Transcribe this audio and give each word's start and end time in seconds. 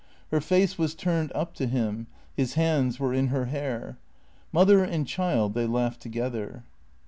Her 0.31 0.41
face 0.41 0.79
was 0.79 0.95
turned 0.95 1.31
up 1.33 1.53
to 1.53 1.67
him, 1.67 2.07
his 2.35 2.55
hands 2.55 2.99
were 2.99 3.13
in 3.13 3.27
her 3.27 3.45
hair. 3.45 3.99
Mother 4.51 4.83
and 4.83 5.05
child 5.07 5.53
they 5.53 5.67
laughed 5.67 6.01
together. 6.01 6.63